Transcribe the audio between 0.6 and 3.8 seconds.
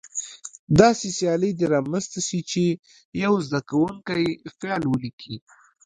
داسې سیالي دې رامنځته شي چې یو زده